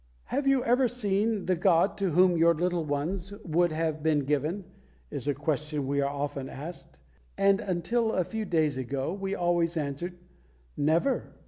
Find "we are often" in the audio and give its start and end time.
5.85-6.49